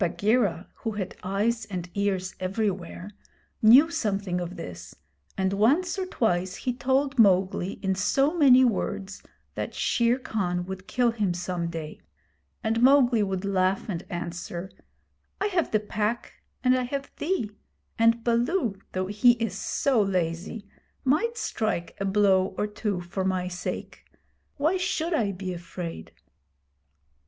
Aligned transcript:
Bagheera, 0.03 0.67
who 0.77 0.93
had 0.93 1.15
eyes 1.21 1.65
and 1.65 1.87
ears 1.93 2.33
everywhere, 2.39 3.11
knew 3.61 3.91
something 3.91 4.41
of 4.41 4.55
this, 4.55 4.95
and 5.37 5.53
once 5.53 5.99
or 5.99 6.07
twice 6.07 6.55
he 6.55 6.73
told 6.73 7.19
Mowgli 7.19 7.73
in 7.83 7.93
so 7.93 8.35
many 8.35 8.65
words 8.65 9.21
that 9.53 9.75
Shere 9.75 10.17
Khan 10.17 10.65
would 10.65 10.87
kill 10.87 11.11
him 11.11 11.35
some 11.35 11.69
day; 11.69 12.01
and 12.63 12.81
Mowgli 12.81 13.21
would 13.21 13.45
laugh 13.45 13.87
and 13.89 14.03
answer: 14.09 14.71
'I 15.39 15.47
have 15.49 15.69
the 15.69 15.79
Pack 15.79 16.33
and 16.63 16.75
I 16.75 16.81
have 16.81 17.11
thee; 17.17 17.51
and 17.99 18.23
Baloo, 18.23 18.79
though 18.93 19.05
he 19.05 19.33
is 19.33 19.55
so 19.55 20.01
lazy, 20.01 20.65
might 21.03 21.37
strike 21.37 21.95
a 21.99 22.05
blow 22.05 22.55
or 22.57 22.65
two 22.65 23.01
for 23.01 23.23
my 23.23 23.47
sake. 23.47 24.03
Why 24.57 24.77
should 24.77 25.13
I 25.13 25.31
be 25.31 25.53
afraid?' 25.53 26.11